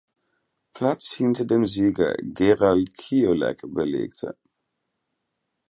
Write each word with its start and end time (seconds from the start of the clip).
Platz 0.73 1.11
hinter 1.13 1.45
dem 1.45 1.67
Sieger 1.67 2.15
Gerald 2.23 2.97
Ciolek 2.99 3.59
belegte. 3.67 4.35